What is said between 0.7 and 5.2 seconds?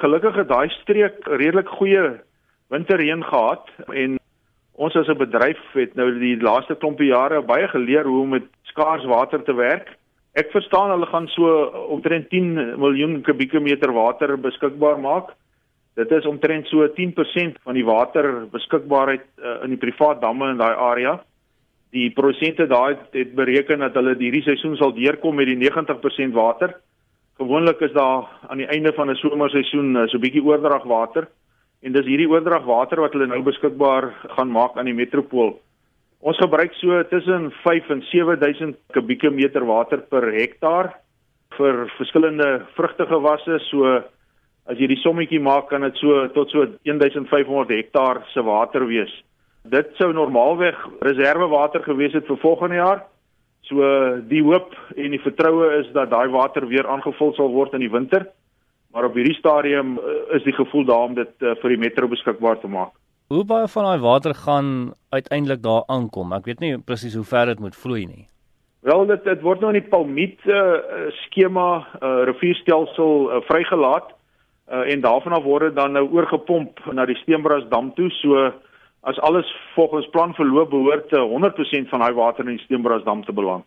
streek redelik goeie winterreën gehad en ons as 'n